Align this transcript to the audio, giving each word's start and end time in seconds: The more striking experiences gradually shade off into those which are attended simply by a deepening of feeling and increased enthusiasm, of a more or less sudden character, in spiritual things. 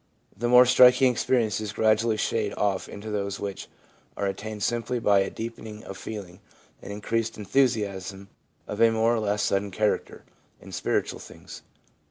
The 0.35 0.49
more 0.49 0.65
striking 0.65 1.11
experiences 1.11 1.73
gradually 1.73 2.17
shade 2.17 2.55
off 2.55 2.89
into 2.89 3.11
those 3.11 3.39
which 3.39 3.67
are 4.17 4.25
attended 4.25 4.63
simply 4.63 4.97
by 4.97 5.19
a 5.19 5.29
deepening 5.29 5.83
of 5.83 5.95
feeling 5.95 6.39
and 6.81 6.91
increased 6.91 7.37
enthusiasm, 7.37 8.27
of 8.67 8.81
a 8.81 8.89
more 8.89 9.13
or 9.13 9.19
less 9.19 9.43
sudden 9.43 9.69
character, 9.69 10.23
in 10.59 10.71
spiritual 10.71 11.19
things. 11.19 11.61